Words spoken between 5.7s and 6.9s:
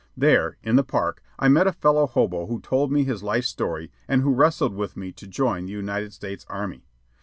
United States Army.